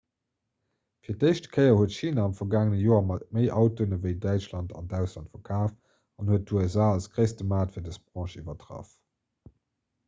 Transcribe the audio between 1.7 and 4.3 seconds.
huet china am vergaangene joer méi autoen ewéi